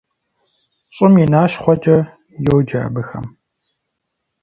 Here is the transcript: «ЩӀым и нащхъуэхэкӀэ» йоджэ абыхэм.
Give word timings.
«ЩӀым 0.95 1.13
и 1.23 1.25
нащхъуэхэкӀэ» 1.31 1.97
йоджэ 2.45 2.79
абыхэм. 2.87 3.25